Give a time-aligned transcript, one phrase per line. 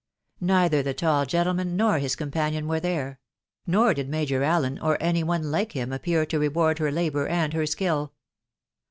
[0.39, 2.31] Neither the tall gentleman nor his com.
[2.31, 3.19] panion were there;
[3.67, 7.53] nor did Major Allen, or any one like him, appear to reward her labour and
[7.53, 8.11] her skill.